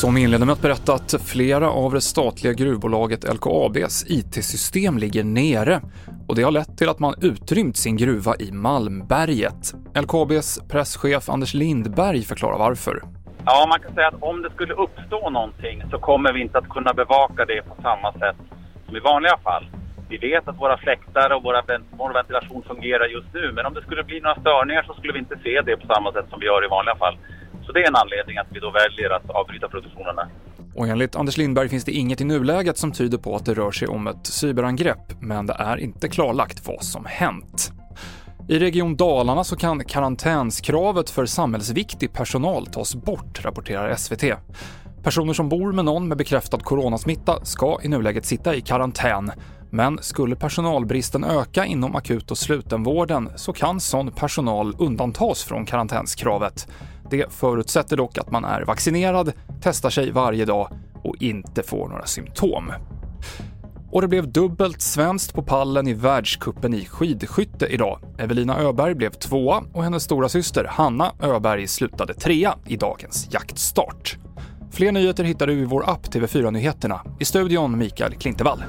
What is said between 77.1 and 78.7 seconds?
I studion Mikael Klintevall.